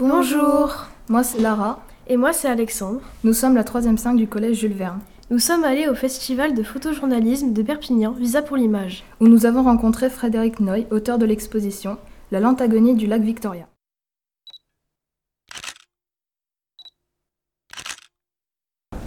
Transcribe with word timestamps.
Bonjour 0.00 0.86
Moi 1.10 1.22
c'est 1.22 1.40
Lara. 1.40 1.84
Et 2.06 2.16
moi 2.16 2.32
c'est 2.32 2.48
Alexandre. 2.48 3.02
Nous 3.22 3.34
sommes 3.34 3.54
la 3.54 3.64
3 3.64 3.82
5 3.98 4.16
du 4.16 4.26
collège 4.26 4.60
Jules 4.60 4.72
Verne. 4.72 5.00
Nous 5.30 5.38
sommes 5.38 5.62
allés 5.62 5.88
au 5.88 5.94
festival 5.94 6.54
de 6.54 6.62
photojournalisme 6.62 7.52
de 7.52 7.62
Perpignan, 7.62 8.12
Visa 8.12 8.40
pour 8.40 8.56
l'image. 8.56 9.04
Où 9.20 9.28
nous 9.28 9.44
avons 9.44 9.62
rencontré 9.62 10.08
Frédéric 10.08 10.58
Noy, 10.58 10.86
auteur 10.90 11.18
de 11.18 11.26
l'exposition 11.26 11.98
La 12.30 12.40
Lantagonie 12.40 12.94
du 12.94 13.06
lac 13.06 13.20
Victoria. 13.20 13.68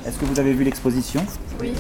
Est-ce 0.06 0.20
que 0.20 0.26
vous 0.26 0.40
avez 0.40 0.54
vu 0.54 0.64
l'exposition? 0.64 1.26
Oui. 1.60 1.74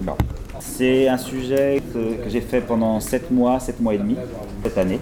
Bon. 0.00 0.16
C'est 0.60 1.08
un 1.08 1.18
sujet 1.18 1.82
que, 1.92 2.24
que 2.24 2.30
j'ai 2.30 2.40
fait 2.40 2.62
pendant 2.62 3.00
7 3.00 3.30
mois, 3.30 3.60
7 3.60 3.80
mois 3.80 3.92
et 3.92 3.98
demi 3.98 4.16
cette 4.64 4.78
année, 4.78 5.00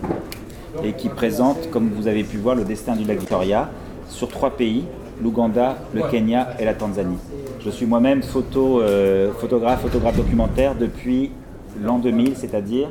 et 0.82 0.92
qui 0.92 1.08
présente, 1.08 1.70
comme 1.70 1.90
vous 1.90 2.08
avez 2.08 2.24
pu 2.24 2.38
voir, 2.38 2.54
le 2.56 2.64
destin 2.64 2.96
du 2.96 3.04
lac 3.04 3.18
Victoria 3.18 3.68
sur 4.08 4.28
trois 4.28 4.50
pays, 4.50 4.84
l'Ouganda, 5.22 5.76
le 5.94 6.02
Kenya 6.10 6.48
et 6.58 6.64
la 6.64 6.74
Tanzanie. 6.74 7.18
Je 7.64 7.70
suis 7.70 7.86
moi-même 7.86 8.22
photo, 8.22 8.80
euh, 8.80 9.32
photographe, 9.38 9.82
photographe 9.82 10.16
documentaire 10.16 10.74
depuis 10.74 11.30
l'an 11.80 11.98
2000, 11.98 12.36
c'est-à-dire 12.36 12.88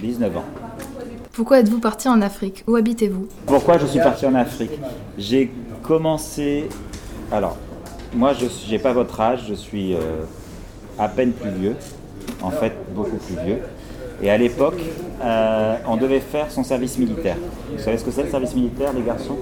19 0.00 0.36
ans. 0.36 0.44
Pourquoi 1.32 1.60
êtes-vous 1.60 1.78
parti 1.78 2.08
en 2.08 2.20
Afrique? 2.20 2.64
Où 2.66 2.76
habitez-vous? 2.76 3.26
Pourquoi 3.46 3.78
je 3.78 3.86
suis 3.86 4.00
parti 4.00 4.26
en 4.26 4.34
Afrique? 4.34 4.72
J'ai 5.16 5.50
commencé... 5.82 6.68
Alors, 7.30 7.56
moi, 8.14 8.32
je 8.34 8.46
n'ai 8.70 8.78
pas 8.78 8.92
votre 8.92 9.18
âge, 9.20 9.44
je 9.48 9.54
suis 9.54 9.94
euh, 9.94 10.24
à 10.98 11.08
peine 11.08 11.32
plus 11.32 11.50
vieux, 11.50 11.76
en 12.42 12.50
fait 12.50 12.72
beaucoup 12.94 13.16
plus 13.16 13.36
vieux. 13.44 13.58
Et 14.22 14.30
à 14.30 14.38
l'époque, 14.38 14.80
euh, 15.24 15.74
on 15.86 15.96
devait 15.96 16.20
faire 16.20 16.50
son 16.50 16.62
service 16.62 16.96
militaire. 16.96 17.36
Vous 17.72 17.82
savez 17.82 17.98
ce 17.98 18.04
que 18.04 18.10
c'est 18.12 18.22
le 18.22 18.30
service 18.30 18.54
militaire, 18.54 18.92
les 18.92 19.02
garçons? 19.02 19.36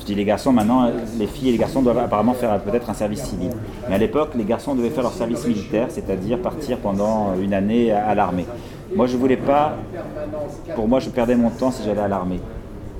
Je 0.00 0.04
dis 0.04 0.14
les 0.14 0.24
garçons, 0.24 0.52
maintenant, 0.52 0.90
les 1.18 1.26
filles 1.26 1.48
et 1.48 1.52
les 1.52 1.58
garçons 1.58 1.80
doivent 1.82 1.98
apparemment 1.98 2.34
faire 2.34 2.60
peut-être 2.60 2.90
un 2.90 2.94
service 2.94 3.22
civil. 3.24 3.50
Mais 3.88 3.94
à 3.94 3.98
l'époque, 3.98 4.30
les 4.36 4.44
garçons 4.44 4.74
devaient 4.74 4.90
faire 4.90 5.02
leur 5.02 5.14
service 5.14 5.46
militaire, 5.46 5.86
c'est-à-dire 5.88 6.38
partir 6.38 6.78
pendant 6.78 7.34
une 7.40 7.54
année 7.54 7.90
à, 7.90 8.14
l'armée. 8.14 8.44
Moi, 8.94 9.06
je 9.06 9.16
voulais 9.16 9.38
pas. 9.38 9.76
Pour 10.76 10.86
moi, 10.86 11.00
je 11.00 11.08
perdais 11.08 11.34
mon 11.36 11.50
temps 11.50 11.70
si 11.70 11.82
j'allais 11.84 12.02
à 12.02 12.08
l'armée. 12.08 12.40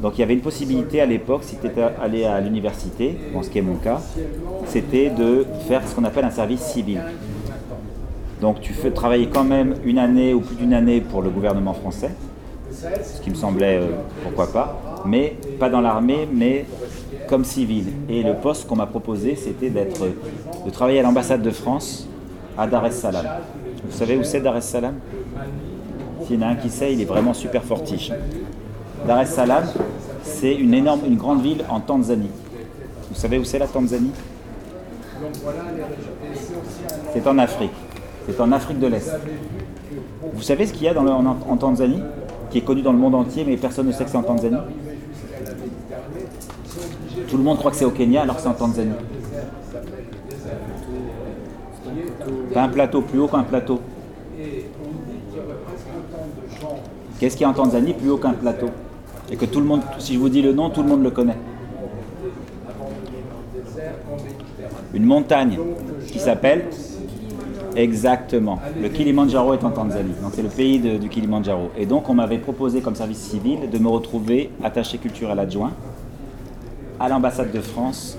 Donc 0.00 0.18
il 0.18 0.20
y 0.20 0.24
avait 0.24 0.34
une 0.34 0.40
possibilité 0.40 1.00
à 1.00 1.06
l'époque, 1.06 1.44
si 1.44 1.56
tu 1.56 1.66
étais 1.66 1.83
allé 2.02 2.24
à 2.24 2.40
l'université, 2.40 3.16
bon, 3.33 3.42
ce 3.42 3.48
qui 3.48 3.58
est 3.58 3.62
mon 3.62 3.77
cas, 3.77 4.00
c'était 4.66 5.08
de 5.08 5.46
faire 5.68 5.86
ce 5.86 5.94
qu'on 5.94 6.05
appelle 6.05 6.24
un 6.24 6.30
service 6.30 6.61
civil. 6.61 7.00
Donc 8.44 8.60
tu 8.60 8.74
fais 8.74 8.90
travailler 8.90 9.28
quand 9.28 9.42
même 9.42 9.76
une 9.86 9.96
année 9.98 10.34
ou 10.34 10.42
plus 10.42 10.54
d'une 10.54 10.74
année 10.74 11.00
pour 11.00 11.22
le 11.22 11.30
gouvernement 11.30 11.72
français, 11.72 12.10
ce 12.70 13.22
qui 13.22 13.30
me 13.30 13.34
semblait 13.34 13.78
euh, 13.78 13.86
pourquoi 14.22 14.52
pas, 14.52 15.02
mais 15.06 15.38
pas 15.58 15.70
dans 15.70 15.80
l'armée, 15.80 16.28
mais 16.30 16.66
comme 17.26 17.46
civil. 17.46 17.86
Et 18.06 18.22
le 18.22 18.34
poste 18.34 18.68
qu'on 18.68 18.76
m'a 18.76 18.84
proposé, 18.84 19.34
c'était 19.34 19.70
d'être, 19.70 20.10
de 20.66 20.70
travailler 20.70 21.00
à 21.00 21.02
l'ambassade 21.04 21.40
de 21.40 21.48
France 21.48 22.06
à 22.58 22.66
Dar 22.66 22.84
es 22.84 22.90
Salaam. 22.90 23.24
Vous 23.82 23.96
savez 23.96 24.18
où 24.18 24.24
c'est 24.24 24.40
Dar 24.40 24.58
es 24.58 24.60
Salaam? 24.60 24.96
S'il 26.26 26.38
y 26.38 26.44
en 26.44 26.46
a 26.46 26.50
un 26.50 26.56
qui 26.56 26.68
sait, 26.68 26.92
il 26.92 27.00
est 27.00 27.06
vraiment 27.06 27.32
super 27.32 27.64
fortiche. 27.64 28.12
Dar 29.06 29.22
es 29.22 29.24
Salaam, 29.24 29.64
c'est 30.22 30.54
une 30.54 30.74
énorme, 30.74 31.00
une 31.06 31.16
grande 31.16 31.40
ville 31.40 31.64
en 31.70 31.80
Tanzanie. 31.80 32.28
Vous 33.08 33.16
savez 33.16 33.38
où 33.38 33.44
c'est 33.44 33.58
la 33.58 33.68
Tanzanie? 33.68 34.12
C'est 37.14 37.26
en 37.26 37.38
Afrique. 37.38 37.72
C'est 38.27 38.41
en 38.41 38.53
Afrique 38.53 38.78
de 38.78 38.86
l'Est. 38.86 39.11
Vous 40.33 40.42
savez 40.42 40.67
ce 40.67 40.72
qu'il 40.72 40.84
y 40.84 40.89
a 40.89 40.94
dans 40.94 41.03
le- 41.03 41.11
en, 41.11 41.56
Tanzanie, 41.56 42.03
qui 42.50 42.58
est 42.58 42.62
connu 42.62 42.83
dans 42.83 42.92
le 42.92 42.98
monde 42.98 43.14
entier, 43.14 43.44
mais 43.47 43.56
personne 43.56 43.86
ne 43.86 43.92
sait 43.92 44.05
que 44.05 44.11
c'est 44.11 44.17
en 44.17 44.22
Tanzanie? 44.22 44.56
Tout 47.28 47.36
le 47.36 47.42
monde 47.42 47.58
croit 47.58 47.70
que 47.70 47.77
c'est 47.77 47.84
au 47.84 47.91
Kenya 47.91 48.22
alors 48.22 48.36
que 48.36 48.42
c'est 48.42 48.48
en 48.48 48.55
Tanzanie. 48.55 48.92
Un 52.56 52.69
plateau 52.69 53.02
plus 53.02 53.18
haut 53.18 53.29
qu'un 53.29 53.42
plateau. 53.42 53.80
Qu'est-ce 57.18 57.36
qu'il 57.36 57.42
y 57.45 57.46
a 57.46 57.51
en 57.51 57.55
Tanzanie 57.55 57.92
plus 57.95 58.11
haut 58.11 58.17
qu'un 58.17 58.33
plateau? 58.33 58.70
Et 59.30 59.36
que 59.36 59.45
tout 59.46 59.61
le 59.61 59.67
monde, 59.67 59.80
si 59.98 60.14
je 60.14 60.18
vous 60.18 60.29
dis 60.29 60.42
le 60.42 60.52
nom, 60.52 60.70
tout 60.70 60.83
le 60.83 60.89
monde 60.89 61.02
le 61.02 61.11
connaît. 61.11 61.36
Une 64.92 65.05
montagne 65.05 65.58
qui 66.07 66.18
s'appelle 66.18 66.67
exactement. 67.77 68.58
Le 68.80 68.89
Kilimandjaro 68.89 69.55
est 69.55 69.64
en 69.64 69.70
Tanzanie, 69.70 70.14
donc 70.23 70.33
c'est 70.35 70.42
le 70.42 70.48
pays 70.48 70.79
de- 70.79 70.96
du 70.96 71.08
Kilimandjaro. 71.08 71.70
Et 71.79 71.86
donc 71.86 72.08
on 72.08 72.14
m'avait 72.14 72.39
proposé 72.39 72.80
comme 72.80 72.95
service 72.95 73.18
civil 73.18 73.70
de 73.70 73.79
me 73.79 73.89
retrouver 73.89 74.51
attaché 74.62 74.98
culturel 74.98 75.39
adjoint 75.39 75.73
à 77.01 77.08
l'ambassade 77.08 77.52
de 77.52 77.61
France 77.61 78.17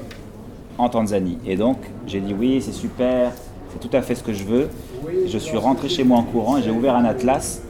en 0.77 0.89
Tanzanie. 0.89 1.37
Et 1.45 1.55
donc 1.55 1.77
j'ai 2.07 2.19
dit 2.19 2.33
oui, 2.37 2.61
c'est 2.61 2.73
super, 2.73 3.31
c'est 3.71 3.79
tout 3.89 3.95
à 3.95 4.01
fait 4.01 4.15
ce 4.15 4.23
que 4.23 4.33
je 4.33 4.43
veux. 4.43 4.69
Je 5.27 5.37
suis 5.37 5.57
rentré 5.57 5.87
chez 5.89 6.03
moi 6.03 6.17
en 6.17 6.23
courant 6.23 6.57
et 6.57 6.63
j'ai 6.63 6.71
ouvert 6.71 6.95
un 6.95 7.05
atlas 7.05 7.61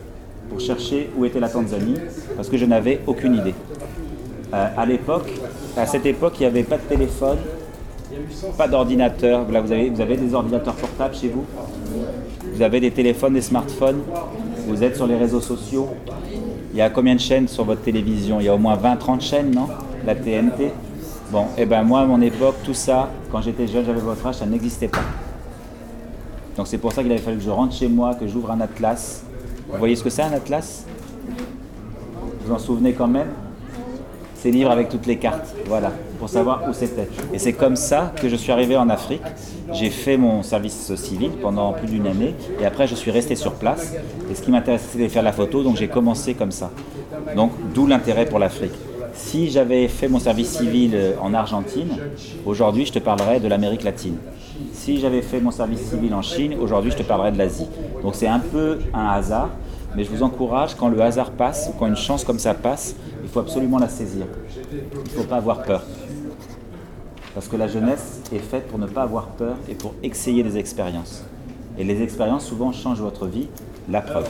pour 0.50 0.60
chercher 0.60 1.10
où 1.18 1.26
était 1.26 1.40
la 1.40 1.50
Tanzanie 1.50 1.96
parce 2.36 2.50
que 2.50 2.58
je 2.58 2.66
n'avais 2.66 3.02
aucune 3.08 3.36
idée. 3.36 3.54
Euh, 4.54 4.68
à 4.78 4.86
l'époque, 4.86 5.32
à 5.76 5.86
cette 5.86 6.06
époque, 6.06 6.34
il 6.40 6.42
n'y 6.44 6.48
avait 6.48 6.64
pas 6.64 6.78
de 6.78 6.84
téléphone, 6.84 7.38
pas 8.58 8.68
d'ordinateur. 8.68 9.50
Là, 9.52 9.62
vous 9.62 9.72
avez, 9.72 9.90
vous 9.90 10.02
avez 10.02 10.18
des 10.18 10.34
ordinateurs 10.34 10.76
portables 10.76 11.16
chez 11.16 11.30
vous. 11.30 11.46
Vous 12.54 12.62
avez 12.62 12.80
des 12.80 12.92
téléphones, 12.92 13.34
des 13.34 13.42
smartphones. 13.42 14.02
Vous 14.68 14.84
êtes 14.84 14.96
sur 14.96 15.08
les 15.08 15.18
réseaux 15.18 15.42
sociaux. 15.42 15.90
Il 16.74 16.78
y 16.78 16.82
a 16.82 16.90
combien 16.90 17.16
de 17.16 17.20
chaînes 17.20 17.48
sur 17.48 17.64
votre 17.64 17.82
télévision? 17.82 18.40
Il 18.40 18.46
y 18.46 18.50
a 18.50 18.56
au 18.56 18.58
moins 18.58 18.76
20-30 18.76 19.22
chaînes, 19.22 19.52
non? 19.52 19.68
La 20.06 20.16
TNT 20.16 20.72
Bon, 21.32 21.48
et 21.58 21.66
ben 21.66 21.82
moi, 21.82 22.02
à 22.02 22.06
mon 22.06 22.22
époque, 22.22 22.56
tout 22.64 22.76
ça, 22.76 23.10
quand 23.32 23.42
j'étais 23.42 23.66
jeune, 23.68 23.84
j'avais 23.84 24.00
votre 24.00 24.26
âge, 24.28 24.36
ça 24.36 24.46
n'existait 24.46 24.88
pas. 24.88 25.02
Donc 26.56 26.68
c'est 26.68 26.78
pour 26.78 26.94
ça 26.94 27.02
qu'il 27.02 27.12
avait 27.12 27.22
fallu 27.22 27.38
que 27.38 27.44
je 27.44 27.50
rentre 27.50 27.74
chez 27.74 27.88
moi, 27.88 28.14
que 28.14 28.28
j'ouvre 28.28 28.52
un 28.52 28.62
atlas. 28.62 29.24
Vous 29.68 29.78
voyez 29.78 29.96
ce 29.96 30.04
que 30.04 30.12
c'est 30.12 30.22
un 30.22 30.32
atlas? 30.32 30.86
Vous 32.42 32.54
en 32.54 32.60
souvenez 32.60 32.94
quand 32.94 33.08
même? 33.08 33.30
Ces 34.36 34.52
livres 34.52 34.70
avec 34.70 34.90
toutes 34.90 35.08
les 35.08 35.18
cartes, 35.18 35.56
voilà, 35.66 35.92
pour 36.20 36.30
savoir 36.30 36.64
où 36.70 36.74
c'était. 36.74 37.08
Et 37.34 37.40
c'est 37.40 37.54
comme 37.54 37.76
ça 37.76 38.14
que 38.16 38.30
je 38.30 38.36
suis 38.36 38.52
arrivé 38.52 38.78
en 38.78 38.90
Afrique. 38.90 39.22
J'ai 39.74 39.90
fait 39.90 40.18
mon 40.18 40.44
service 40.44 40.94
civil 40.96 41.32
pendant 41.42 41.74
plus 41.74 41.88
d'une 41.88 42.08
année 42.08 42.36
et 42.62 42.66
après 42.66 42.88
je 42.88 42.96
suis 42.96 43.12
resté 43.12 43.36
sur 43.36 43.54
place. 43.54 43.94
Et 44.32 44.36
ce 44.36 44.42
qui 44.42 44.52
m'intéressait 44.52 44.86
c'était 44.92 45.04
de 45.06 45.10
faire 45.10 45.24
la 45.24 45.32
photo, 45.32 45.64
donc 45.64 45.78
j'ai 45.78 45.88
commencé 45.88 46.34
comme 46.34 46.52
ça. 46.52 46.72
Donc 47.36 47.52
d'où 47.74 47.88
l'intérêt 47.88 48.26
pour 48.26 48.40
l'Afrique. 48.40 48.74
Si 49.14 49.50
j'avais 49.50 49.88
fait 49.88 50.10
mon 50.10 50.20
service 50.20 50.58
civil 50.58 50.92
euh, 50.94 51.14
en 51.22 51.34
Argentine, 51.34 51.98
aujourd'hui 52.46 52.86
je 52.86 52.92
te 52.92 53.00
parlerais 53.00 53.40
de 53.40 53.48
l'Amérique 53.48 53.84
latine. 53.84 54.18
Si 54.74 55.00
j'avais 55.00 55.22
fait 55.22 55.40
mon 55.40 55.52
service 55.52 55.82
civil 55.90 56.14
en 56.14 56.22
Chine, 56.22 56.56
aujourd'hui 56.60 56.92
je 56.92 56.98
te 56.98 57.04
parlerais 57.04 57.32
de 57.32 57.38
l'Asie. 57.38 57.68
Donc 58.04 58.14
c'est 58.16 58.28
un 58.28 58.40
peu 58.40 58.80
un 58.94 59.08
hasard, 59.08 59.50
mais 59.96 60.04
je 60.04 60.12
vous 60.12 60.24
encourage, 60.24 60.76
quand 60.76 60.90
le 60.90 61.02
hasard 61.02 61.32
passe, 61.32 61.70
ou 61.70 61.78
quand 61.78 61.88
une 61.88 61.96
chance 61.96 62.24
comme 62.24 62.40
ça 62.40 62.54
passe, 62.54 62.96
il 63.24 63.30
faut 63.30 63.40
absolument 63.40 63.80
la 63.80 63.90
saisir. 63.90 64.26
Il 64.72 64.98
ne 64.98 65.08
faut 65.10 65.24
pas 65.24 65.38
avoir 65.38 65.64
peur. 65.64 65.84
Parce 67.34 67.48
que 67.48 67.56
la 67.56 67.68
jeunesse 67.68 68.22
est 68.32 68.40
faite 68.40 68.68
pour 68.68 68.80
ne 68.80 68.88
pas 68.88 69.04
avoir 69.04 69.28
peur 69.28 69.56
et 69.70 69.76
pour 69.76 69.94
essayer 70.04 70.44
des 70.44 70.58
expériences. 70.58 71.24
Et 71.78 71.84
les 71.84 72.02
expériences 72.02 72.46
souvent 72.46 72.72
changent 72.72 73.02
votre 73.02 73.26
vie, 73.26 73.48
la 73.90 74.02
preuve. 74.02 74.28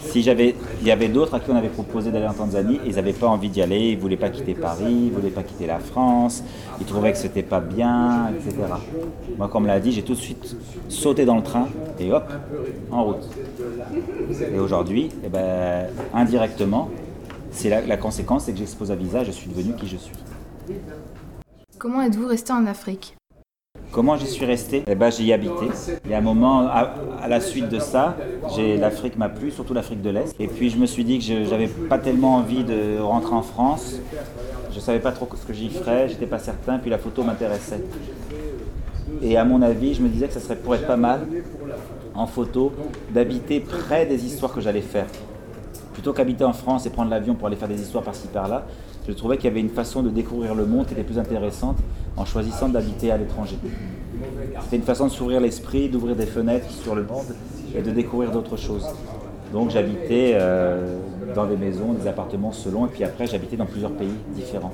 Si 0.00 0.22
j'avais, 0.22 0.54
il 0.80 0.86
y 0.86 0.90
avait 0.90 1.08
d'autres 1.08 1.34
à 1.34 1.40
qui 1.40 1.50
on 1.50 1.56
avait 1.56 1.68
proposé 1.68 2.10
d'aller 2.10 2.26
en 2.26 2.32
Tanzanie, 2.32 2.80
ils 2.86 2.94
n'avaient 2.96 3.12
pas 3.12 3.26
envie 3.28 3.48
d'y 3.48 3.62
aller, 3.62 3.90
ils 3.90 3.98
voulaient 3.98 4.16
pas 4.16 4.30
quitter 4.30 4.54
Paris, 4.54 5.06
ils 5.06 5.12
voulaient 5.12 5.30
pas 5.30 5.42
quitter 5.42 5.66
la 5.66 5.78
France, 5.78 6.42
ils 6.80 6.86
trouvaient 6.86 7.12
que 7.12 7.18
c'était 7.18 7.42
pas 7.42 7.60
bien, 7.60 8.30
etc. 8.34 8.56
Moi, 9.36 9.48
comme 9.48 9.66
l'a 9.66 9.80
dit, 9.80 9.92
j'ai 9.92 10.02
tout 10.02 10.14
de 10.14 10.18
suite 10.18 10.56
sauté 10.88 11.24
dans 11.24 11.36
le 11.36 11.42
train 11.42 11.68
et 11.98 12.12
hop, 12.12 12.30
en 12.90 13.04
route. 13.04 13.28
Et 14.52 14.58
aujourd'hui, 14.58 15.10
eh 15.24 15.28
ben, 15.28 15.86
indirectement, 16.14 16.88
c'est 17.50 17.68
la, 17.68 17.82
la 17.82 17.96
conséquence, 17.96 18.44
c'est 18.44 18.52
que 18.52 18.58
j'expose 18.58 18.90
à 18.90 18.94
visa, 18.94 19.24
je 19.24 19.30
suis 19.30 19.48
devenu 19.48 19.74
qui 19.74 19.86
je 19.86 19.96
suis. 19.96 20.14
Comment 21.78 22.02
êtes-vous 22.02 22.28
resté 22.28 22.52
en 22.52 22.66
Afrique? 22.66 23.16
Comment 23.92 24.16
j'y 24.16 24.26
suis 24.26 24.46
resté 24.46 24.84
Eh 24.86 24.94
ben, 24.94 25.10
j'y 25.10 25.32
habité. 25.34 25.66
Y 26.08 26.14
a 26.14 26.18
un 26.18 26.22
moment, 26.22 26.60
à, 26.60 26.94
à 27.22 27.28
la 27.28 27.40
suite 27.40 27.68
de 27.68 27.78
ça, 27.78 28.16
l'Afrique 28.78 29.18
m'a 29.18 29.28
plu, 29.28 29.50
surtout 29.50 29.74
l'Afrique 29.74 30.00
de 30.00 30.08
l'Est. 30.08 30.34
Et 30.40 30.46
puis 30.46 30.70
je 30.70 30.78
me 30.78 30.86
suis 30.86 31.04
dit 31.04 31.18
que 31.18 31.24
je 31.24 31.50
n'avais 31.50 31.68
pas 31.68 31.98
tellement 31.98 32.36
envie 32.36 32.64
de 32.64 32.98
rentrer 32.98 33.34
en 33.34 33.42
France. 33.42 33.96
Je 34.70 34.76
ne 34.76 34.80
savais 34.80 34.98
pas 34.98 35.12
trop 35.12 35.28
ce 35.38 35.46
que 35.46 35.52
j'y 35.52 35.68
ferais, 35.68 36.08
j'étais 36.08 36.26
pas 36.26 36.38
certain, 36.38 36.78
puis 36.78 36.88
la 36.88 36.96
photo 36.96 37.22
m'intéressait. 37.22 37.84
Et 39.20 39.36
à 39.36 39.44
mon 39.44 39.60
avis, 39.60 39.92
je 39.92 40.00
me 40.00 40.08
disais 40.08 40.26
que 40.26 40.32
ça 40.32 40.40
serait 40.40 40.56
pour 40.56 40.74
être 40.74 40.86
pas 40.86 40.96
mal, 40.96 41.26
en 42.14 42.26
photo, 42.26 42.72
d'habiter 43.10 43.60
près 43.60 44.06
des 44.06 44.24
histoires 44.24 44.54
que 44.54 44.62
j'allais 44.62 44.80
faire. 44.80 45.06
Plutôt 45.92 46.14
qu'habiter 46.14 46.44
en 46.44 46.54
France 46.54 46.86
et 46.86 46.90
prendre 46.90 47.10
l'avion 47.10 47.34
pour 47.34 47.46
aller 47.46 47.56
faire 47.56 47.68
des 47.68 47.80
histoires 47.82 48.02
par-ci 48.02 48.26
par-là, 48.28 48.64
je 49.06 49.12
trouvais 49.12 49.36
qu'il 49.36 49.46
y 49.46 49.48
avait 49.48 49.60
une 49.60 49.68
façon 49.68 50.02
de 50.02 50.08
découvrir 50.08 50.54
le 50.54 50.64
monde 50.64 50.86
qui 50.86 50.94
était 50.94 51.02
plus 51.02 51.18
intéressante 51.18 51.76
en 52.16 52.24
choisissant 52.24 52.68
d'habiter 52.68 53.10
à 53.10 53.16
l'étranger. 53.16 53.58
C'était 54.62 54.76
une 54.76 54.82
façon 54.82 55.06
de 55.06 55.10
s'ouvrir 55.10 55.40
l'esprit, 55.40 55.88
d'ouvrir 55.88 56.16
des 56.16 56.26
fenêtres 56.26 56.70
sur 56.70 56.94
le 56.94 57.04
monde 57.04 57.34
et 57.74 57.82
de 57.82 57.90
découvrir 57.90 58.30
d'autres 58.30 58.56
choses. 58.56 58.86
Donc 59.52 59.70
j'habitais 59.70 60.32
euh, 60.34 60.98
dans 61.34 61.46
des 61.46 61.56
maisons, 61.56 61.92
des 61.92 62.06
appartements 62.06 62.52
selon, 62.52 62.86
et 62.86 62.88
puis 62.88 63.04
après 63.04 63.26
j'habitais 63.26 63.56
dans 63.56 63.66
plusieurs 63.66 63.92
pays 63.92 64.14
différents. 64.34 64.72